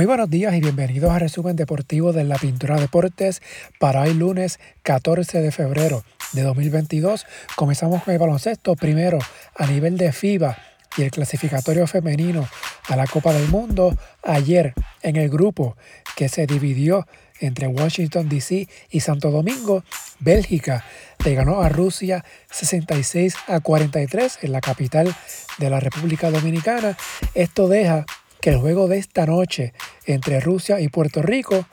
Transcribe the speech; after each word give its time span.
Muy 0.00 0.06
buenos 0.06 0.30
días 0.30 0.54
y 0.54 0.60
bienvenidos 0.60 1.10
a 1.10 1.18
resumen 1.18 1.56
deportivo 1.56 2.14
de 2.14 2.24
la 2.24 2.38
Pintura 2.38 2.80
Deportes 2.80 3.42
para 3.78 4.00
hoy 4.00 4.14
lunes 4.14 4.58
14 4.82 5.42
de 5.42 5.52
febrero 5.52 6.04
de 6.32 6.40
2022. 6.40 7.26
Comenzamos 7.54 8.02
con 8.02 8.14
el 8.14 8.18
baloncesto 8.18 8.76
primero 8.76 9.18
a 9.54 9.66
nivel 9.66 9.98
de 9.98 10.10
FIBA 10.12 10.56
y 10.96 11.02
el 11.02 11.10
clasificatorio 11.10 11.86
femenino 11.86 12.48
a 12.88 12.96
la 12.96 13.06
Copa 13.06 13.34
del 13.34 13.46
Mundo 13.48 13.94
ayer 14.22 14.72
en 15.02 15.16
el 15.16 15.28
grupo 15.28 15.76
que 16.16 16.30
se 16.30 16.46
dividió 16.46 17.06
entre 17.38 17.66
Washington 17.66 18.30
DC 18.30 18.68
y 18.90 19.00
Santo 19.00 19.30
Domingo, 19.30 19.84
Bélgica 20.18 20.82
le 21.24 21.34
ganó 21.34 21.60
a 21.60 21.68
Rusia 21.68 22.24
66 22.50 23.34
a 23.48 23.60
43 23.60 24.38
en 24.40 24.52
la 24.52 24.62
capital 24.62 25.14
de 25.58 25.68
la 25.68 25.78
República 25.78 26.30
Dominicana. 26.30 26.96
Esto 27.34 27.68
deja 27.68 28.06
que 28.40 28.50
el 28.50 28.58
juego 28.58 28.88
de 28.88 28.98
esta 28.98 29.26
noche 29.26 29.72
entre 30.06 30.40
Rusia 30.40 30.80
y 30.80 30.88
Puerto 30.88 31.22
Rico, 31.22 31.66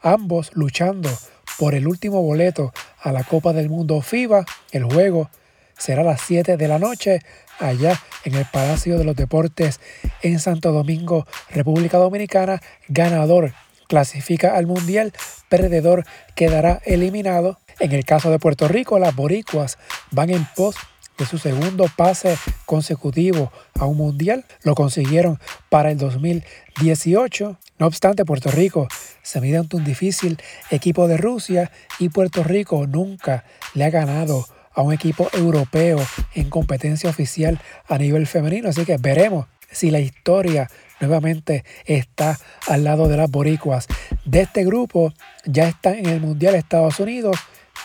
ambos 0.00 0.50
luchando 0.54 1.10
por 1.58 1.74
el 1.74 1.86
último 1.86 2.22
boleto 2.22 2.72
a 3.00 3.12
la 3.12 3.24
Copa 3.24 3.52
del 3.52 3.68
Mundo 3.68 4.00
FIBA, 4.00 4.44
el 4.70 4.84
juego 4.84 5.30
será 5.76 6.02
a 6.02 6.04
las 6.04 6.20
7 6.22 6.56
de 6.56 6.68
la 6.68 6.78
noche 6.78 7.20
allá 7.58 8.00
en 8.24 8.34
el 8.34 8.46
Palacio 8.46 8.98
de 8.98 9.04
los 9.04 9.16
Deportes 9.16 9.80
en 10.22 10.38
Santo 10.38 10.72
Domingo, 10.72 11.26
República 11.50 11.98
Dominicana. 11.98 12.62
Ganador 12.88 13.52
clasifica 13.88 14.56
al 14.56 14.66
Mundial, 14.66 15.12
perdedor 15.48 16.04
quedará 16.34 16.80
eliminado. 16.84 17.58
En 17.80 17.92
el 17.92 18.04
caso 18.04 18.30
de 18.30 18.38
Puerto 18.38 18.68
Rico, 18.68 18.98
las 18.98 19.14
boricuas 19.14 19.78
van 20.10 20.30
en 20.30 20.46
pos 20.54 20.76
su 21.26 21.38
segundo 21.38 21.86
pase 21.96 22.36
consecutivo 22.66 23.52
a 23.78 23.86
un 23.86 23.96
mundial. 23.96 24.44
Lo 24.62 24.74
consiguieron 24.74 25.38
para 25.68 25.90
el 25.90 25.98
2018. 25.98 27.58
No 27.78 27.86
obstante, 27.86 28.24
Puerto 28.24 28.50
Rico 28.50 28.88
se 29.22 29.40
mide 29.40 29.58
ante 29.58 29.76
un 29.76 29.84
difícil 29.84 30.38
equipo 30.70 31.08
de 31.08 31.16
Rusia 31.16 31.70
y 31.98 32.08
Puerto 32.08 32.42
Rico 32.42 32.86
nunca 32.86 33.44
le 33.74 33.84
ha 33.84 33.90
ganado 33.90 34.46
a 34.74 34.82
un 34.82 34.92
equipo 34.92 35.28
europeo 35.32 35.98
en 36.34 36.48
competencia 36.48 37.10
oficial 37.10 37.60
a 37.88 37.98
nivel 37.98 38.26
femenino. 38.26 38.68
Así 38.68 38.84
que 38.84 38.96
veremos 38.96 39.46
si 39.70 39.90
la 39.90 40.00
historia 40.00 40.68
nuevamente 41.00 41.64
está 41.84 42.38
al 42.68 42.84
lado 42.84 43.08
de 43.08 43.16
las 43.16 43.30
boricuas. 43.30 43.86
De 44.24 44.42
este 44.42 44.64
grupo 44.64 45.12
ya 45.44 45.68
está 45.68 45.96
en 45.96 46.06
el 46.06 46.20
Mundial 46.20 46.54
Estados 46.54 47.00
Unidos, 47.00 47.36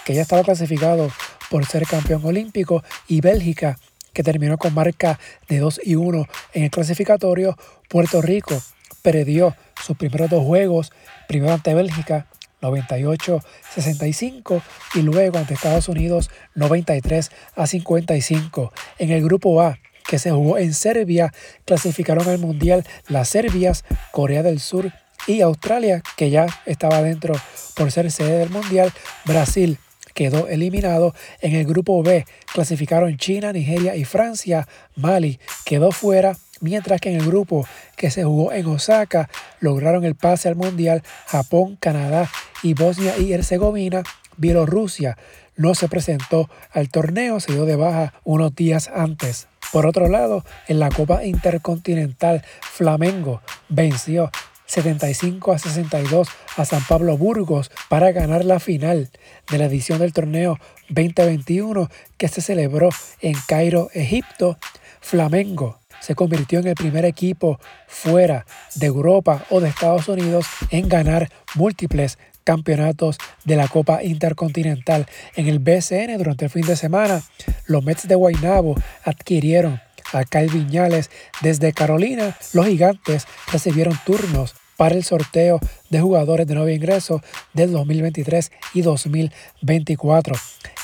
que 0.05 0.13
ya 0.13 0.21
estaba 0.21 0.43
clasificado 0.43 1.09
por 1.49 1.65
ser 1.65 1.85
campeón 1.85 2.25
olímpico, 2.25 2.83
y 3.07 3.21
Bélgica, 3.21 3.77
que 4.13 4.23
terminó 4.23 4.57
con 4.57 4.73
marca 4.73 5.17
de 5.47 5.59
2 5.59 5.81
y 5.83 5.95
1 5.95 6.27
en 6.53 6.63
el 6.63 6.71
clasificatorio. 6.71 7.55
Puerto 7.87 8.21
Rico 8.21 8.61
perdió 9.01 9.55
sus 9.81 9.95
primeros 9.95 10.29
dos 10.29 10.43
juegos, 10.43 10.91
primero 11.27 11.53
ante 11.53 11.73
Bélgica 11.73 12.27
98-65 12.61 14.61
y 14.95 15.03
luego 15.03 15.37
ante 15.37 15.53
Estados 15.53 15.87
Unidos 15.87 16.29
93 16.55 17.31
a 17.55 17.67
55. 17.67 18.73
En 18.97 19.11
el 19.11 19.23
grupo 19.23 19.61
A, 19.61 19.79
que 20.07 20.19
se 20.19 20.31
jugó 20.31 20.57
en 20.57 20.73
Serbia, 20.73 21.33
clasificaron 21.65 22.27
al 22.27 22.39
Mundial 22.39 22.85
las 23.07 23.29
Serbias, 23.29 23.85
Corea 24.11 24.41
del 24.41 24.59
Sur 24.59 24.91
y 25.27 25.41
Australia, 25.41 26.01
que 26.15 26.29
ya 26.29 26.47
estaba 26.65 27.01
dentro 27.01 27.35
por 27.75 27.91
ser 27.91 28.11
sede 28.11 28.39
del 28.39 28.49
Mundial, 28.49 28.91
Brasil 29.25 29.77
quedó 30.17 30.47
eliminado. 30.47 31.13
En 31.41 31.55
el 31.55 31.65
grupo 31.65 32.01
B 32.01 32.25
clasificaron 32.51 33.17
China, 33.17 33.53
Nigeria 33.53 33.95
y 33.95 34.03
Francia. 34.03 34.67
Mali 34.95 35.39
quedó 35.63 35.91
fuera, 35.91 36.35
mientras 36.59 36.99
que 36.99 37.11
en 37.11 37.17
el 37.17 37.27
grupo 37.27 37.67
que 37.95 38.09
se 38.09 38.23
jugó 38.23 38.51
en 38.51 38.65
Osaka 38.65 39.29
lograron 39.59 40.03
el 40.05 40.15
pase 40.15 40.49
al 40.49 40.55
Mundial 40.55 41.03
Japón, 41.27 41.77
Canadá 41.79 42.27
y 42.63 42.73
Bosnia 42.73 43.15
y 43.19 43.31
Herzegovina. 43.31 44.01
Bielorrusia 44.37 45.17
no 45.55 45.75
se 45.75 45.87
presentó 45.87 46.49
al 46.71 46.89
torneo, 46.89 47.39
se 47.39 47.53
dio 47.53 47.65
de 47.65 47.75
baja 47.75 48.13
unos 48.23 48.55
días 48.55 48.89
antes. 48.91 49.47
Por 49.71 49.85
otro 49.85 50.07
lado, 50.07 50.43
en 50.67 50.79
la 50.79 50.89
Copa 50.89 51.25
Intercontinental, 51.25 52.43
Flamengo 52.61 53.41
venció 53.69 54.31
75 54.67 55.51
a 55.51 55.57
62 55.57 56.27
a 56.57 56.65
San 56.65 56.83
Pablo 56.85 57.17
Burgos 57.17 57.71
para 57.89 58.11
ganar 58.11 58.45
la 58.45 58.59
final 58.59 59.09
de 59.49 59.57
la 59.57 59.65
edición 59.65 59.99
del 59.99 60.13
torneo 60.13 60.59
2021 60.89 61.89
que 62.17 62.27
se 62.27 62.41
celebró 62.41 62.89
en 63.21 63.35
Cairo, 63.47 63.89
Egipto. 63.93 64.57
Flamengo 65.01 65.79
se 65.99 66.15
convirtió 66.15 66.59
en 66.59 66.67
el 66.67 66.75
primer 66.75 67.05
equipo 67.05 67.59
fuera 67.87 68.45
de 68.75 68.87
Europa 68.87 69.45
o 69.49 69.59
de 69.59 69.69
Estados 69.69 70.07
Unidos 70.07 70.45
en 70.69 70.87
ganar 70.87 71.31
múltiples 71.55 72.17
campeonatos 72.43 73.17
de 73.43 73.57
la 73.57 73.67
Copa 73.67 74.03
Intercontinental. 74.03 75.05
En 75.35 75.47
el 75.47 75.59
BCN 75.59 76.17
durante 76.17 76.45
el 76.45 76.51
fin 76.51 76.65
de 76.65 76.77
semana, 76.77 77.21
los 77.65 77.83
Mets 77.83 78.07
de 78.07 78.15
Guaynabo 78.15 78.75
adquirieron 79.03 79.81
a 80.13 80.23
Kyle 80.23 80.49
Viñales 80.49 81.09
desde 81.41 81.73
Carolina. 81.73 82.37
Los 82.53 82.67
gigantes 82.67 83.25
recibieron 83.51 83.97
turnos 84.05 84.55
para 84.77 84.95
el 84.95 85.03
sorteo 85.03 85.59
de 85.89 85.99
jugadores 85.99 86.47
de 86.47 86.53
nuevo 86.53 86.69
ingreso 86.69 87.21
del 87.53 87.71
2023 87.71 88.51
y 88.73 88.81
2024. 88.83 90.35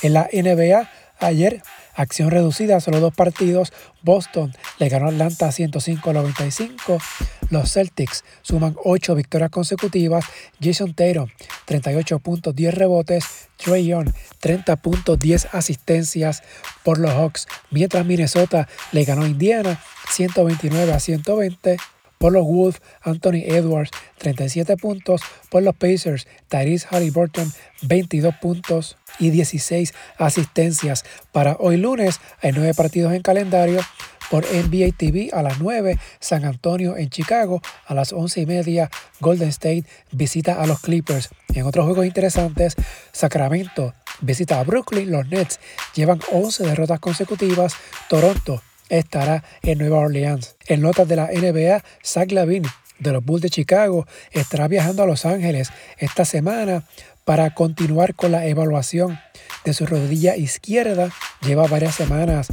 En 0.01 0.13
la 0.13 0.27
NBA, 0.33 0.89
ayer 1.19 1.61
acción 1.95 2.31
reducida, 2.31 2.79
solo 2.79 2.99
dos 2.99 3.13
partidos. 3.13 3.71
Boston 4.01 4.53
le 4.79 4.89
ganó 4.89 5.05
a 5.05 5.09
Atlanta 5.09 5.47
105-95. 5.49 7.01
Los 7.49 7.71
Celtics 7.71 8.23
suman 8.41 8.75
8 8.83 9.15
victorias 9.15 9.51
consecutivas. 9.51 10.25
Jason 10.59 10.93
Tatum, 10.93 11.29
38 11.65 12.19
puntos, 12.19 12.55
10 12.55 12.73
rebotes. 12.73 13.25
Trey 13.57 13.85
Young, 13.85 14.11
30 14.39 14.75
puntos, 14.77 15.19
10 15.19 15.49
asistencias 15.53 16.43
por 16.83 16.99
los 16.99 17.11
Hawks. 17.11 17.47
Mientras 17.71 18.05
Minnesota 18.05 18.67
le 18.91 19.03
ganó 19.03 19.23
a 19.23 19.27
Indiana 19.27 19.79
129 20.11 20.93
a 20.93 20.99
120. 20.99 21.77
Por 22.17 22.31
los 22.31 22.45
Wolves, 22.45 22.81
Anthony 23.01 23.43
Edwards, 23.45 23.91
37 24.19 24.77
puntos. 24.77 25.21
Por 25.49 25.61
los 25.63 25.75
Pacers, 25.75 26.25
Tyrese 26.47 26.87
Halliburton, 26.89 27.51
22 27.81 28.35
puntos 28.35 28.97
y 29.19 29.29
16 29.29 29.93
asistencias. 30.17 31.03
Para 31.33 31.57
hoy 31.59 31.75
lunes 31.77 32.21
hay 32.41 32.53
9 32.53 32.73
partidos 32.75 33.13
en 33.13 33.23
calendario 33.23 33.81
por 34.29 34.45
NBA 34.45 34.97
TV 34.97 35.29
a 35.33 35.43
las 35.43 35.59
9, 35.59 35.99
San 36.19 36.45
Antonio 36.45 36.97
en 36.97 37.09
Chicago, 37.09 37.61
a 37.85 37.93
las 37.93 38.13
11 38.13 38.41
y 38.41 38.45
media, 38.45 38.89
Golden 39.19 39.49
State 39.49 39.85
visita 40.11 40.61
a 40.61 40.65
los 40.65 40.79
Clippers. 40.79 41.29
En 41.53 41.65
otros 41.65 41.85
juegos 41.85 42.05
interesantes, 42.05 42.75
Sacramento 43.11 43.93
visita 44.23 44.59
a 44.59 44.63
Brooklyn, 44.63 45.11
los 45.11 45.27
Nets 45.27 45.59
llevan 45.93 46.19
11 46.31 46.65
derrotas 46.65 46.99
consecutivas, 46.99 47.75
Toronto 48.09 48.61
estará 48.89 49.43
en 49.61 49.79
Nueva 49.79 49.99
Orleans. 49.99 50.55
En 50.67 50.81
notas 50.81 51.07
de 51.07 51.15
la 51.15 51.27
NBA, 51.27 51.83
Zach 52.03 52.31
Lavin 52.31 52.63
de 52.99 53.11
los 53.11 53.23
Bulls 53.23 53.41
de 53.41 53.49
Chicago 53.49 54.07
estará 54.31 54.67
viajando 54.67 55.03
a 55.03 55.07
Los 55.07 55.25
Ángeles 55.25 55.71
esta 55.97 56.25
semana 56.25 56.83
para 57.25 57.53
continuar 57.53 58.15
con 58.15 58.31
la 58.31 58.45
evaluación 58.45 59.19
de 59.65 59.73
su 59.73 59.85
rodilla 59.85 60.35
izquierda. 60.35 61.09
Lleva 61.41 61.67
varias 61.67 61.95
semanas 61.95 62.47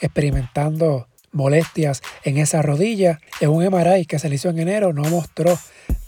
experimentando 0.00 1.08
molestias 1.32 2.02
en 2.24 2.38
esa 2.38 2.62
rodilla. 2.62 3.20
En 3.40 3.50
un 3.50 3.64
MRI 3.64 4.06
que 4.06 4.18
se 4.18 4.28
le 4.28 4.36
hizo 4.36 4.48
en 4.48 4.58
enero 4.58 4.92
no 4.92 5.02
mostró 5.04 5.58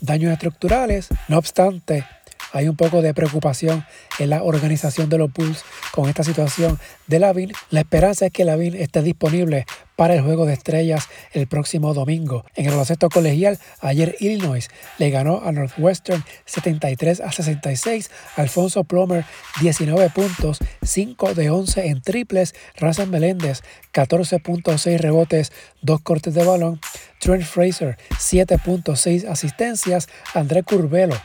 daños 0.01 0.31
estructurales. 0.31 1.09
No 1.27 1.37
obstante, 1.37 2.05
hay 2.53 2.69
un 2.69 2.77
poco 2.77 3.01
de 3.01 3.13
preocupación 3.13 3.85
en 4.19 4.29
la 4.29 4.43
organización 4.43 5.09
de 5.09 5.17
los 5.17 5.33
Bulls 5.33 5.65
con 5.91 6.07
esta 6.07 6.23
situación 6.23 6.79
de 7.07 7.19
Lavin. 7.19 7.51
La 7.71 7.81
esperanza 7.81 8.27
es 8.27 8.31
que 8.31 8.45
Lavin 8.45 8.75
esté 8.75 9.01
disponible 9.01 9.65
para 9.95 10.13
el 10.13 10.21
juego 10.21 10.45
de 10.45 10.53
estrellas 10.53 11.07
el 11.33 11.47
próximo 11.47 11.93
domingo. 11.93 12.45
En 12.55 12.65
el 12.65 12.71
baloncesto 12.71 13.09
colegial, 13.09 13.59
ayer 13.81 14.15
Illinois 14.19 14.69
le 14.99 15.09
ganó 15.09 15.41
a 15.43 15.51
Northwestern 15.51 16.23
73 16.45 17.21
a 17.21 17.31
66. 17.31 18.11
Alfonso 18.35 18.83
Plomer 18.83 19.25
19 19.61 20.09
puntos, 20.11 20.59
5 20.83 21.33
de 21.33 21.49
11 21.49 21.87
en 21.87 22.01
triples. 22.01 22.53
Razan 22.77 23.09
Meléndez 23.09 23.63
14.6 23.93 24.99
rebotes, 24.99 25.51
2 25.81 26.01
cortes 26.01 26.35
de 26.35 26.45
balón. 26.45 26.79
Trent 27.19 27.43
Fraser 27.43 27.97
7.6 28.11 29.27
asistencias. 29.27 30.07
André 30.35 30.61
Curvelo 30.61 31.15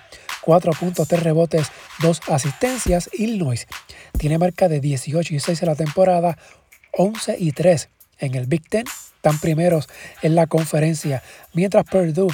4 0.48 0.72
puntos, 0.72 1.06
3 1.06 1.24
rebotes, 1.24 1.66
2 2.00 2.20
asistencias. 2.28 3.10
Illinois 3.12 3.66
tiene 4.16 4.38
marca 4.38 4.66
de 4.66 4.80
18 4.80 5.34
y 5.34 5.40
6 5.40 5.60
en 5.60 5.68
la 5.68 5.74
temporada, 5.74 6.38
11 6.92 7.36
y 7.38 7.52
3 7.52 7.90
en 8.20 8.34
el 8.34 8.46
Big 8.46 8.66
Ten. 8.66 8.84
Están 9.16 9.38
primeros 9.40 9.90
en 10.22 10.34
la 10.34 10.46
conferencia, 10.46 11.22
mientras 11.52 11.84
Purdue 11.84 12.28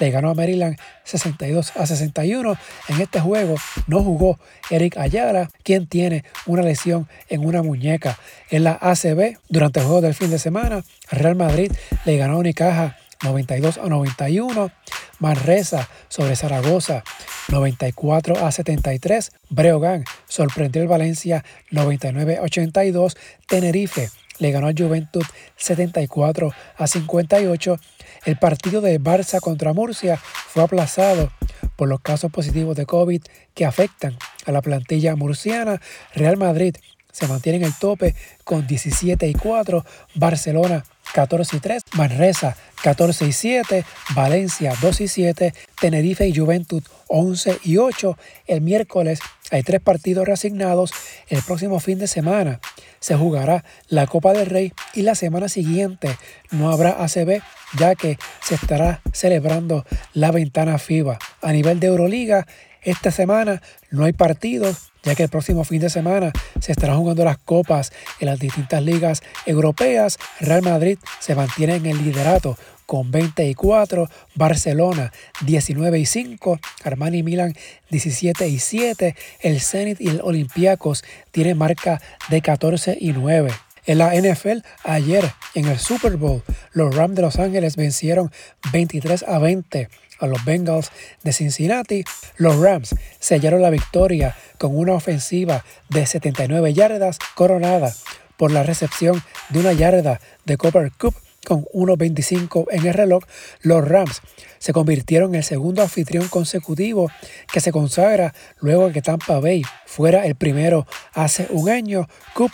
le 0.00 0.10
ganó 0.10 0.30
a 0.30 0.34
Maryland 0.34 0.78
62 1.04 1.72
a 1.76 1.84
61. 1.84 2.56
En 2.88 3.00
este 3.02 3.20
juego 3.20 3.56
no 3.86 4.02
jugó 4.02 4.38
Eric 4.70 4.96
Ayala, 4.96 5.50
quien 5.62 5.86
tiene 5.86 6.24
una 6.46 6.62
lesión 6.62 7.06
en 7.28 7.44
una 7.44 7.62
muñeca. 7.62 8.18
En 8.48 8.64
la 8.64 8.78
ACB, 8.80 9.36
durante 9.50 9.80
el 9.80 9.84
juego 9.84 10.00
del 10.00 10.14
fin 10.14 10.30
de 10.30 10.38
semana, 10.38 10.84
Real 11.10 11.36
Madrid 11.36 11.70
le 12.06 12.16
ganó 12.16 12.36
a 12.36 12.38
Unicaja 12.38 12.96
92 13.22 13.76
a 13.76 13.88
91. 13.88 14.70
Manresa 15.18 15.88
sobre 16.08 16.36
Zaragoza 16.36 17.02
94 17.48 18.44
a 18.44 18.52
73. 18.52 19.32
Breogán 19.50 20.04
sorprendió 20.26 20.82
el 20.82 20.88
Valencia 20.88 21.44
99 21.70 22.38
a 22.38 22.42
82. 22.42 23.16
Tenerife 23.46 24.10
le 24.38 24.50
ganó 24.50 24.66
al 24.68 24.74
Juventud 24.76 25.24
74 25.56 26.52
a 26.76 26.86
58. 26.86 27.80
El 28.24 28.38
partido 28.38 28.80
de 28.80 29.00
Barça 29.00 29.40
contra 29.40 29.72
Murcia 29.72 30.16
fue 30.16 30.62
aplazado 30.62 31.30
por 31.76 31.88
los 31.88 32.00
casos 32.00 32.30
positivos 32.30 32.76
de 32.76 32.86
COVID 32.86 33.22
que 33.54 33.64
afectan 33.64 34.16
a 34.46 34.52
la 34.52 34.62
plantilla 34.62 35.16
murciana. 35.16 35.80
Real 36.14 36.36
Madrid 36.36 36.76
se 37.12 37.26
mantiene 37.26 37.58
en 37.58 37.64
el 37.64 37.74
tope 37.74 38.14
con 38.44 38.66
17 38.66 39.26
y 39.26 39.34
4, 39.34 39.84
Barcelona 40.14 40.84
14 41.14 41.56
y 41.56 41.60
3, 41.60 41.82
Manresa 41.94 42.56
14 42.82 43.26
y 43.26 43.32
7, 43.32 43.84
Valencia 44.14 44.74
2 44.80 45.00
y 45.00 45.08
7, 45.08 45.54
Tenerife 45.80 46.26
y 46.28 46.36
Juventud 46.36 46.82
11 47.08 47.58
y 47.64 47.76
8. 47.76 48.16
El 48.46 48.60
miércoles 48.60 49.20
hay 49.50 49.62
tres 49.62 49.80
partidos 49.80 50.26
reasignados. 50.26 50.92
El 51.28 51.42
próximo 51.42 51.80
fin 51.80 51.98
de 51.98 52.06
semana 52.06 52.60
se 53.00 53.16
jugará 53.16 53.64
la 53.88 54.06
Copa 54.06 54.32
del 54.32 54.46
Rey 54.46 54.72
y 54.94 55.02
la 55.02 55.14
semana 55.14 55.48
siguiente 55.48 56.16
no 56.50 56.70
habrá 56.70 57.02
ACB 57.02 57.42
ya 57.76 57.94
que 57.94 58.18
se 58.42 58.54
estará 58.54 59.00
celebrando 59.12 59.84
la 60.14 60.30
ventana 60.30 60.78
FIBA. 60.78 61.18
A 61.42 61.52
nivel 61.52 61.80
de 61.80 61.88
Euroliga, 61.88 62.46
esta 62.82 63.10
semana 63.10 63.62
no 63.90 64.04
hay 64.04 64.12
partidos 64.12 64.92
ya 65.02 65.14
que 65.14 65.22
el 65.22 65.28
próximo 65.28 65.64
fin 65.64 65.80
de 65.80 65.90
semana 65.90 66.32
se 66.60 66.72
estarán 66.72 66.98
jugando 66.98 67.24
las 67.24 67.38
copas 67.38 67.92
en 68.20 68.26
las 68.26 68.38
distintas 68.38 68.82
ligas 68.82 69.22
europeas. 69.46 70.18
Real 70.40 70.62
Madrid 70.62 70.98
se 71.20 71.34
mantiene 71.34 71.76
en 71.76 71.86
el 71.86 72.02
liderato 72.04 72.58
con 72.84 73.10
24, 73.10 74.08
Barcelona 74.34 75.12
19 75.44 75.98
y 75.98 76.06
5, 76.06 76.58
Armani 76.84 77.22
Milan 77.22 77.54
17 77.90 78.48
y 78.48 78.58
7, 78.58 79.14
el 79.40 79.60
Zenit 79.60 80.00
y 80.00 80.08
el 80.08 80.20
Olympiacos 80.22 81.04
tienen 81.30 81.58
marca 81.58 82.00
de 82.30 82.40
14 82.40 82.96
y 82.98 83.12
9. 83.12 83.50
En 83.88 83.96
la 83.96 84.12
NFL, 84.14 84.58
ayer 84.84 85.32
en 85.54 85.66
el 85.66 85.78
Super 85.78 86.18
Bowl, 86.18 86.42
los 86.72 86.94
Rams 86.94 87.16
de 87.16 87.22
Los 87.22 87.38
Ángeles 87.38 87.76
vencieron 87.76 88.30
23 88.70 89.22
a 89.26 89.38
20 89.38 89.88
a 90.20 90.26
los 90.26 90.44
Bengals 90.44 90.90
de 91.22 91.32
Cincinnati. 91.32 92.04
Los 92.36 92.58
Rams 92.58 92.94
sellaron 93.18 93.62
la 93.62 93.70
victoria 93.70 94.36
con 94.58 94.76
una 94.76 94.92
ofensiva 94.92 95.64
de 95.88 96.04
79 96.04 96.74
yardas 96.74 97.18
coronada 97.34 97.94
por 98.36 98.52
la 98.52 98.62
recepción 98.62 99.22
de 99.48 99.60
una 99.60 99.72
yarda 99.72 100.20
de 100.44 100.58
Copper 100.58 100.92
Cup 100.92 101.14
con 101.48 101.64
1.25 101.72 102.66
en 102.70 102.86
el 102.86 102.92
reloj, 102.92 103.24
los 103.62 103.86
Rams 103.88 104.20
se 104.58 104.74
convirtieron 104.74 105.30
en 105.30 105.36
el 105.36 105.44
segundo 105.44 105.80
anfitrión 105.80 106.28
consecutivo 106.28 107.10
que 107.50 107.60
se 107.60 107.72
consagra 107.72 108.34
luego 108.60 108.88
de 108.88 108.92
que 108.92 109.02
Tampa 109.02 109.40
Bay 109.40 109.62
fuera 109.86 110.26
el 110.26 110.34
primero 110.34 110.86
hace 111.14 111.46
un 111.50 111.70
año. 111.70 112.06
Coop 112.34 112.52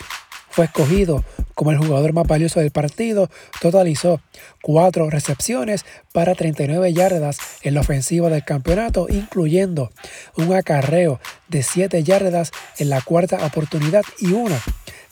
fue 0.55 0.65
escogido 0.65 1.21
como 1.53 1.71
el 1.71 1.77
jugador 1.77 2.13
más 2.13 2.25
valioso 2.25 2.61
del 2.61 2.71
partido, 2.71 3.29
totalizó 3.59 4.21
cuatro 4.61 5.09
recepciones 5.09 5.85
para 6.13 6.33
39 6.33 6.93
yardas 6.93 7.37
en 7.61 7.73
la 7.73 7.81
ofensiva 7.81 8.29
del 8.29 8.45
campeonato, 8.45 9.07
incluyendo 9.09 9.91
un 10.37 10.53
acarreo 10.53 11.19
de 11.49 11.61
7 11.61 12.03
yardas 12.03 12.51
en 12.77 12.89
la 12.89 13.01
cuarta 13.01 13.45
oportunidad 13.45 14.03
y 14.17 14.31
una 14.31 14.57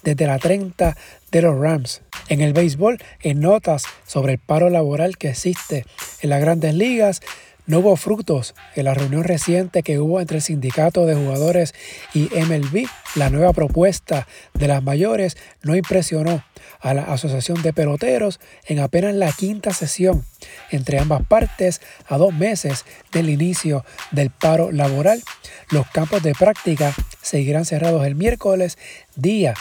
desde 0.02 0.28
la 0.28 0.40
30 0.40 0.96
de 1.30 1.42
los 1.42 1.60
Rams. 1.60 2.04
En 2.30 2.40
el 2.40 2.54
béisbol, 2.54 3.00
en 3.22 3.42
notas 3.42 3.84
sobre 4.06 4.34
el 4.34 4.40
paro 4.40 4.70
laboral 4.70 5.18
que 5.18 5.30
existe 5.30 5.86
en 6.22 6.30
las 6.30 6.40
grandes 6.40 6.74
ligas, 6.74 7.20
no 7.66 7.80
hubo 7.80 7.96
frutos 7.96 8.56
en 8.76 8.86
la 8.86 8.94
reunión 8.94 9.24
reciente 9.24 9.84
que 9.84 10.00
hubo 10.00 10.20
entre 10.20 10.38
el 10.38 10.44
sindicato 10.44 11.06
de 11.06 11.16
jugadores 11.16 11.74
y 12.14 12.30
MLB. 12.34 12.88
La 13.16 13.30
nueva 13.30 13.54
propuesta 13.54 14.28
de 14.54 14.68
las 14.68 14.84
mayores 14.84 15.38
no 15.62 15.76
impresionó 15.76 16.44
a 16.80 16.94
la 16.94 17.04
Asociación 17.04 17.62
de 17.62 17.74
Peloteros 17.74 18.40
en 18.66 18.80
apenas 18.80 19.16
la 19.16 19.32
quinta 19.32 19.72
sesión 19.72 20.26
entre 20.72 21.00
ambas 21.00 21.24
partes 21.26 21.82
a 22.08 22.18
dos 22.18 22.34
meses 22.34 22.86
del 23.12 23.30
inicio 23.30 23.86
del 24.12 24.30
paro 24.30 24.72
laboral. 24.72 25.22
Los 25.70 25.88
campos 25.88 26.24
de 26.24 26.34
práctica 26.34 26.94
seguirán 27.22 27.66
cerrados 27.66 28.06
el 28.06 28.16
miércoles, 28.16 28.78
día 29.16 29.54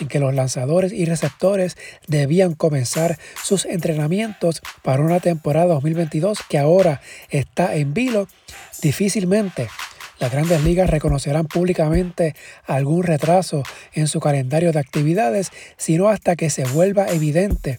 en 0.00 0.08
que 0.08 0.20
los 0.20 0.34
lanzadores 0.34 0.92
y 0.92 1.04
receptores 1.04 1.76
debían 2.06 2.54
comenzar 2.54 3.18
sus 3.42 3.64
entrenamientos 3.64 4.62
para 4.82 5.02
una 5.02 5.20
temporada 5.20 5.74
2022 5.74 6.38
que 6.48 6.58
ahora 6.58 7.00
está 7.30 7.74
en 7.74 7.94
vilo, 7.94 8.28
difícilmente 8.80 9.68
las 10.18 10.32
grandes 10.32 10.62
ligas 10.64 10.90
reconocerán 10.90 11.46
públicamente 11.46 12.34
algún 12.66 13.04
retraso 13.04 13.62
en 13.92 14.08
su 14.08 14.20
calendario 14.20 14.72
de 14.72 14.80
actividades, 14.80 15.50
sino 15.76 16.08
hasta 16.08 16.34
que 16.34 16.50
se 16.50 16.64
vuelva 16.64 17.08
evidente 17.08 17.78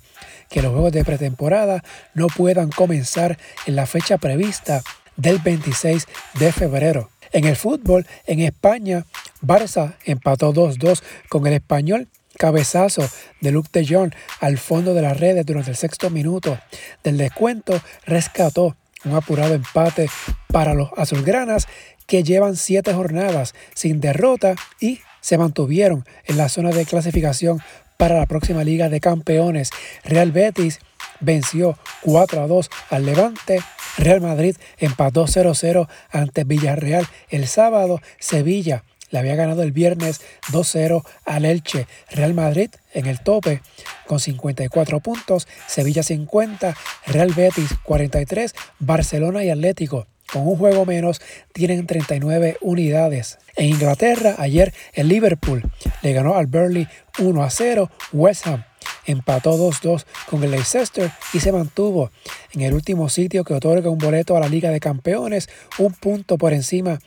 que 0.50 0.62
los 0.62 0.72
juegos 0.72 0.94
de 0.94 1.04
pretemporada 1.04 1.84
no 2.14 2.28
puedan 2.28 2.70
comenzar 2.70 3.38
en 3.66 3.76
la 3.76 3.86
fecha 3.86 4.18
prevista 4.18 4.82
del 5.18 5.40
26 5.40 6.08
de 6.40 6.52
febrero. 6.52 7.10
En 7.32 7.46
el 7.46 7.56
fútbol, 7.56 8.08
en 8.26 8.40
España, 8.40 9.06
Barça 9.42 9.96
empató 10.06 10.54
2-2 10.54 11.02
con 11.30 11.46
el 11.46 11.54
español. 11.54 12.08
Cabezazo 12.38 13.10
de 13.42 13.52
Luke 13.52 13.70
de 13.74 14.12
al 14.40 14.58
fondo 14.58 14.94
de 14.94 15.02
las 15.02 15.20
redes 15.20 15.46
durante 15.46 15.72
el 15.72 15.76
sexto 15.76 16.10
minuto 16.10 16.58
del 17.04 17.18
descuento 17.18 17.82
rescató 18.06 18.78
un 19.04 19.16
apurado 19.16 19.56
empate 19.56 20.10
para 20.48 20.74
los 20.74 20.90
azulgranas 20.96 21.68
que 22.10 22.24
llevan 22.24 22.58
siete 22.58 22.94
jornadas 22.94 23.54
sin 23.76 24.02
derrota 24.02 24.56
y 24.82 25.00
se 25.22 25.38
mantuvieron 25.38 26.06
en 26.26 26.38
la 26.38 26.50
zona 26.50 26.72
de 26.72 26.86
clasificación 26.86 27.62
para 27.98 28.18
la 28.18 28.26
próxima 28.26 28.64
Liga 28.64 28.90
de 28.90 29.00
Campeones. 29.00 29.70
Real 30.04 30.32
Betis 30.32 30.80
venció 31.20 31.78
4 32.02 32.42
a 32.42 32.48
2 32.48 32.70
al 32.90 33.06
Levante. 33.06 33.60
Real 33.98 34.22
Madrid 34.22 34.56
empató 34.80 35.28
0-0 35.28 35.88
ante 36.10 36.44
Villarreal 36.46 37.08
el 37.30 37.48
sábado. 37.48 38.02
Sevilla 38.20 38.84
le 39.12 39.20
había 39.20 39.36
ganado 39.36 39.62
el 39.62 39.72
viernes 39.72 40.22
2-0 40.52 41.04
al 41.26 41.46
Elche. 41.46 41.88
Real 42.10 42.34
Madrid 42.34 42.72
en 42.94 43.06
el 43.06 43.20
tope 43.20 43.62
con 44.08 44.20
54 44.20 45.00
puntos, 45.00 45.48
Sevilla 45.68 46.02
50, 46.02 46.76
Real 47.06 47.34
Betis 47.34 47.70
43, 47.84 48.56
Barcelona 48.80 49.44
y 49.44 49.52
Atlético 49.52 50.08
con 50.32 50.48
un 50.48 50.58
juego 50.58 50.86
menos 50.86 51.22
tienen 51.54 51.86
39 51.86 52.58
unidades. 52.62 53.40
En 53.56 53.70
Inglaterra, 53.70 54.36
ayer 54.38 54.74
el 54.94 55.08
Liverpool 55.08 55.70
le 56.02 56.14
ganó 56.14 56.36
al 56.36 56.48
Burnley 56.48 56.88
1 57.20 57.44
a 57.44 57.50
0, 57.50 57.90
West 58.14 58.48
Ham 58.48 58.64
empató 59.06 59.58
2-2 59.58 60.06
con 60.30 60.44
el 60.44 60.52
Leicester 60.52 61.12
y 61.34 61.40
se 61.40 61.52
mantuvo 61.52 62.12
en 62.54 62.62
el 62.62 62.74
último 62.74 63.10
sitio 63.10 63.44
que 63.44 63.54
otorga 63.54 63.90
un 63.90 63.98
boleto 63.98 64.38
a 64.38 64.40
la 64.40 64.48
Liga 64.48 64.70
de 64.70 64.80
Campeones, 64.80 65.50
un 65.78 65.94
punto 65.94 66.38
por 66.38 66.54
encima 66.54 67.00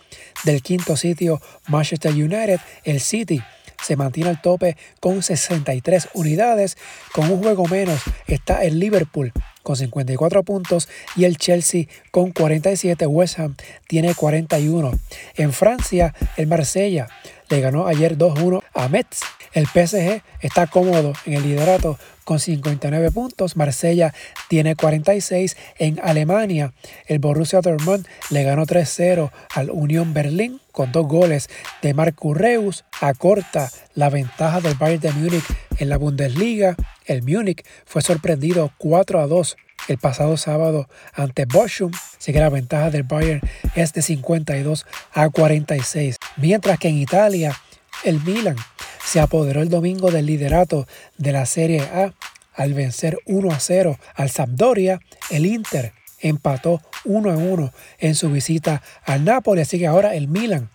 del 0.45 0.63
quinto 0.63 0.97
sitio 0.97 1.41
Manchester 1.69 2.13
United, 2.13 2.59
el 2.85 3.01
City 3.01 3.41
se 3.83 3.97
mantiene 3.97 4.31
al 4.31 4.41
tope 4.41 4.77
con 5.01 5.23
63 5.23 6.09
unidades. 6.15 6.77
Con 7.13 7.31
un 7.31 7.43
juego 7.43 7.67
menos 7.67 8.01
está 8.27 8.63
el 8.63 8.79
Liverpool 8.79 9.33
con 9.63 9.77
54 9.77 10.43
puntos 10.43 10.89
y 11.17 11.25
el 11.25 11.37
Chelsea 11.37 11.87
con 12.11 12.33
47. 12.33 13.07
West 13.07 13.39
Ham 13.39 13.57
tiene 13.89 14.15
41. 14.15 14.93
En 15.37 15.53
Francia, 15.53 16.15
el 16.37 16.47
Marsella 16.47 17.09
le 17.49 17.61
ganó 17.61 17.87
ayer 17.87 18.17
2-1 18.17 18.63
a 18.75 18.89
Metz. 18.89 19.21
El 19.53 19.67
PSG 19.67 20.23
está 20.41 20.67
cómodo 20.67 21.13
en 21.27 21.35
el 21.35 21.43
liderato 21.43 21.99
con 22.25 22.41
59 22.41 23.11
puntos. 23.11 23.57
Marsella 23.57 24.15
tiene 24.49 24.77
46. 24.77 25.57
En 25.79 26.01
Alemania, 26.03 26.73
el 27.07 27.19
Borussia 27.19 27.61
Dortmund 27.61 28.07
le 28.31 28.43
ganó 28.45 28.65
3-0 28.65 29.31
al 29.55 29.71
Unión 29.71 30.15
Berlín 30.15 30.61
con 30.73 30.93
dos 30.93 31.07
goles 31.07 31.49
de 31.83 31.95
Marco 31.95 32.35
Reus. 32.35 32.85
Acorta 33.01 33.71
la 33.95 34.09
ventaja 34.11 34.61
del 34.61 34.75
Bayern 34.75 35.03
de 35.03 35.13
Múnich 35.13 35.45
en 35.79 35.89
la 35.89 35.99
Bundesliga. 35.99 36.77
El 37.07 37.23
Múnich 37.23 37.65
fue 37.85 38.03
sorprendido 38.03 38.73
4 38.79 39.29
2 39.29 39.57
el 39.89 39.99
pasado 39.99 40.37
sábado 40.37 40.89
ante 41.13 41.45
Bochum, 41.45 41.91
así 42.19 42.33
que 42.33 42.39
la 42.39 42.51
ventaja 42.51 42.91
del 42.91 43.03
Bayern 43.03 43.41
es 43.75 43.93
de 43.93 44.03
52 44.03 44.87
a 45.13 45.29
46. 45.29 46.17
Mientras 46.37 46.79
que 46.79 46.89
en 46.89 46.99
Italia, 46.99 47.57
el 48.05 48.21
Milan 48.21 48.57
se 49.05 49.21
apoderó 49.21 49.63
el 49.63 49.69
domingo 49.69 50.11
del 50.11 50.27
liderato 50.27 50.87
de 51.19 51.33
la 51.33 51.47
Serie 51.47 51.81
A 51.81 52.15
al 52.55 52.75
vencer 52.75 53.19
1 53.27 53.51
a 53.51 53.61
0 53.61 53.99
al 54.15 54.31
Sampdoria. 54.31 55.01
El 55.31 55.47
Inter 55.47 55.93
empató 56.21 56.81
1 57.05 57.31
a 57.31 57.37
1 57.37 57.73
en 57.99 58.15
su 58.15 58.31
visita 58.31 58.83
al 59.05 59.25
Napoli, 59.25 59.63
así 59.63 59.79
que 59.79 59.87
ahora 59.87 60.15
el 60.15 60.29
Milan, 60.29 60.71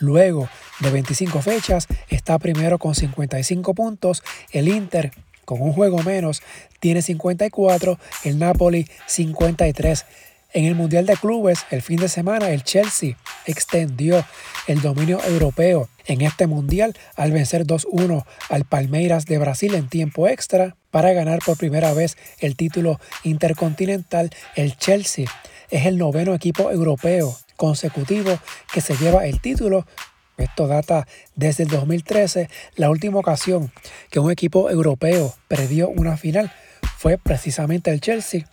luego 0.00 0.48
de 0.80 0.90
25 0.90 1.40
fechas, 1.42 1.86
está 2.08 2.38
primero 2.38 2.78
con 2.78 2.94
55 2.94 3.74
puntos. 3.74 4.22
El 4.52 4.68
Inter 4.68 5.12
con 5.48 5.62
un 5.62 5.72
juego 5.72 6.02
menos, 6.02 6.42
tiene 6.78 7.00
54, 7.00 7.98
el 8.24 8.38
Napoli 8.38 8.86
53. 9.06 10.04
En 10.54 10.64
el 10.64 10.74
Mundial 10.74 11.04
de 11.04 11.14
Clubes, 11.16 11.66
el 11.70 11.82
fin 11.82 11.98
de 11.98 12.08
semana, 12.08 12.50
el 12.50 12.64
Chelsea 12.64 13.18
extendió 13.44 14.24
el 14.66 14.80
dominio 14.80 15.22
europeo 15.24 15.90
en 16.06 16.22
este 16.22 16.46
Mundial 16.46 16.96
al 17.16 17.32
vencer 17.32 17.66
2-1 17.66 18.24
al 18.48 18.64
Palmeiras 18.64 19.26
de 19.26 19.36
Brasil 19.36 19.74
en 19.74 19.90
tiempo 19.90 20.26
extra 20.26 20.74
para 20.90 21.12
ganar 21.12 21.40
por 21.44 21.58
primera 21.58 21.92
vez 21.92 22.16
el 22.38 22.56
título 22.56 22.98
intercontinental. 23.24 24.30
El 24.56 24.78
Chelsea 24.78 25.26
es 25.70 25.84
el 25.84 25.98
noveno 25.98 26.34
equipo 26.34 26.70
europeo 26.70 27.36
consecutivo 27.56 28.38
que 28.72 28.80
se 28.80 28.96
lleva 28.96 29.26
el 29.26 29.42
título 29.42 29.86
esto 30.38 30.66
data 30.66 31.06
desde 31.34 31.64
el 31.64 31.68
2013. 31.68 32.48
La 32.76 32.88
última 32.88 33.18
ocasión 33.18 33.70
que 34.10 34.20
un 34.20 34.30
equipo 34.30 34.70
europeo 34.70 35.34
perdió 35.46 35.90
una 35.90 36.16
final 36.16 36.50
fue 36.96 37.18
precisamente 37.18 37.90
el 37.90 38.00
Chelsea, 38.00 38.46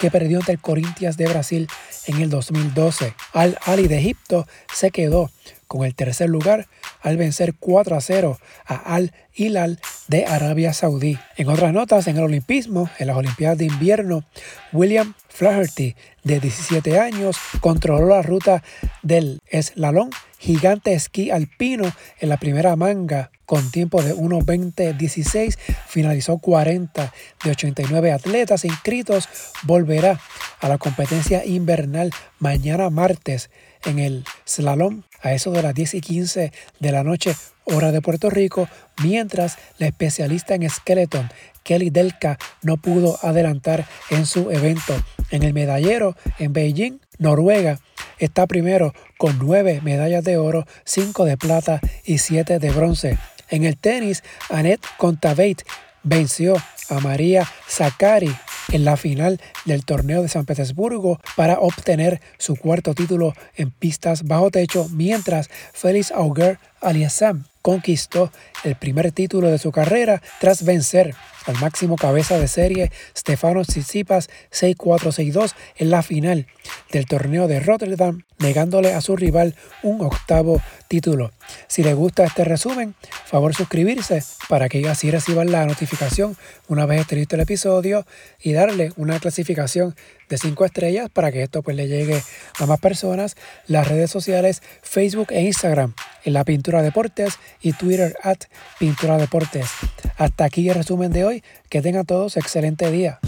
que 0.00 0.10
perdió 0.10 0.38
ante 0.38 0.52
el 0.52 0.60
Corinthians 0.60 1.16
de 1.16 1.28
Brasil 1.28 1.68
en 2.06 2.20
el 2.20 2.30
2012. 2.30 3.14
Al 3.32 3.58
Ali 3.64 3.88
de 3.88 3.98
Egipto 3.98 4.46
se 4.72 4.90
quedó 4.90 5.30
con 5.66 5.84
el 5.84 5.94
tercer 5.94 6.30
lugar 6.30 6.66
al 7.02 7.16
vencer 7.16 7.54
4 7.58 7.96
a 7.96 8.00
0 8.00 8.38
a 8.64 8.74
Al 8.74 9.12
Hilal 9.34 9.78
de 10.08 10.24
Arabia 10.24 10.72
Saudí. 10.72 11.18
En 11.36 11.48
otras 11.48 11.72
notas, 11.72 12.06
en 12.06 12.16
el 12.16 12.24
olimpismo, 12.24 12.90
en 12.98 13.06
las 13.06 13.16
Olimpiadas 13.16 13.58
de 13.58 13.66
Invierno, 13.66 14.24
William 14.72 15.14
Flaherty, 15.28 15.94
de 16.24 16.40
17 16.40 16.98
años, 16.98 17.36
controló 17.60 18.08
la 18.08 18.22
ruta 18.22 18.62
del 19.02 19.40
slalom 19.52 20.10
gigante 20.38 20.92
esquí 20.94 21.30
alpino 21.30 21.92
en 22.20 22.28
la 22.28 22.36
primera 22.38 22.76
manga 22.76 23.30
con 23.48 23.70
tiempo 23.70 24.02
de 24.02 24.14
1.20.16, 24.14 25.56
finalizó 25.86 26.36
40 26.36 27.14
de 27.42 27.50
89 27.50 28.12
atletas 28.12 28.66
inscritos, 28.66 29.26
volverá 29.62 30.20
a 30.60 30.68
la 30.68 30.76
competencia 30.76 31.46
invernal 31.46 32.12
mañana 32.38 32.90
martes 32.90 33.48
en 33.86 34.00
el 34.00 34.24
slalom 34.46 35.02
a 35.22 35.32
eso 35.32 35.50
de 35.50 35.62
las 35.62 35.74
10 35.74 35.94
y 35.94 36.00
15 36.02 36.52
de 36.78 36.92
la 36.92 37.02
noche 37.04 37.34
hora 37.64 37.90
de 37.90 38.02
Puerto 38.02 38.28
Rico, 38.28 38.68
mientras 39.02 39.56
la 39.78 39.86
especialista 39.86 40.54
en 40.54 40.68
skeleton 40.68 41.30
Kelly 41.62 41.88
Delka 41.88 42.38
no 42.60 42.76
pudo 42.76 43.18
adelantar 43.22 43.86
en 44.10 44.26
su 44.26 44.50
evento. 44.50 44.94
En 45.30 45.42
el 45.42 45.54
medallero 45.54 46.16
en 46.38 46.52
Beijing, 46.52 46.98
Noruega, 47.18 47.78
está 48.18 48.46
primero 48.46 48.92
con 49.16 49.38
9 49.38 49.80
medallas 49.82 50.22
de 50.22 50.36
oro, 50.36 50.66
5 50.84 51.24
de 51.24 51.38
plata 51.38 51.80
y 52.04 52.18
7 52.18 52.58
de 52.58 52.70
bronce. 52.72 53.18
En 53.50 53.64
el 53.64 53.76
tenis, 53.76 54.22
Annette 54.50 54.86
Contaveit 54.96 55.62
venció 56.02 56.56
a 56.90 57.00
María 57.00 57.46
Zakari 57.68 58.34
en 58.70 58.84
la 58.84 58.96
final 58.96 59.40
del 59.64 59.84
torneo 59.84 60.22
de 60.22 60.28
San 60.28 60.44
Petersburgo 60.44 61.18
para 61.36 61.58
obtener 61.60 62.20
su 62.38 62.56
cuarto 62.56 62.94
título 62.94 63.32
en 63.56 63.70
pistas 63.70 64.24
bajo 64.24 64.50
techo, 64.50 64.88
mientras 64.90 65.48
Félix 65.72 66.10
Auger 66.10 66.58
Aliassime 66.80 67.44
conquistó 67.62 68.30
el 68.64 68.76
primer 68.76 69.12
título 69.12 69.48
de 69.50 69.58
su 69.58 69.72
carrera 69.72 70.22
tras 70.40 70.64
vencer 70.64 71.14
al 71.46 71.56
máximo 71.56 71.96
cabeza 71.96 72.38
de 72.38 72.48
serie 72.48 72.92
Stefano 73.16 73.64
Tsitsipas 73.64 74.28
6-4-6-2 74.52 75.54
en 75.76 75.90
la 75.90 76.02
final 76.02 76.46
del 76.90 77.06
torneo 77.06 77.48
de 77.48 77.60
Rotterdam, 77.60 78.24
negándole 78.38 78.94
a 78.94 79.00
su 79.00 79.16
rival 79.16 79.54
un 79.82 80.00
octavo 80.00 80.60
título. 80.88 81.32
Si 81.66 81.82
le 81.82 81.94
gusta 81.94 82.24
este 82.24 82.44
resumen, 82.44 82.94
favor 83.26 83.54
suscribirse 83.54 84.22
para 84.48 84.68
que 84.68 84.88
así 84.88 85.10
reciban 85.10 85.52
la 85.52 85.66
notificación 85.66 86.36
una 86.68 86.86
vez 86.86 87.02
esté 87.02 87.16
listo 87.16 87.36
el 87.36 87.42
episodio 87.42 88.06
y 88.42 88.52
darle 88.52 88.92
una 88.96 89.18
clasificación 89.20 89.94
de 90.28 90.38
5 90.38 90.64
estrellas 90.64 91.08
para 91.10 91.32
que 91.32 91.42
esto 91.42 91.62
pues 91.62 91.76
le 91.76 91.88
llegue 91.88 92.22
a 92.58 92.66
más 92.66 92.80
personas. 92.80 93.36
Las 93.66 93.88
redes 93.88 94.10
sociales 94.10 94.62
Facebook 94.82 95.28
e 95.30 95.42
Instagram 95.42 95.94
en 96.24 96.32
la 96.32 96.44
Pintura 96.44 96.82
Deportes 96.82 97.38
y 97.62 97.72
Twitter 97.72 98.16
at 98.22 98.38
Pintura 98.78 99.16
Deportes. 99.16 99.68
Hasta 100.16 100.44
aquí 100.44 100.68
el 100.68 100.74
resumen 100.74 101.12
de 101.12 101.24
hoy. 101.24 101.42
Que 101.68 101.82
tengan 101.82 102.06
todos 102.06 102.36
excelente 102.36 102.90
día. 102.90 103.18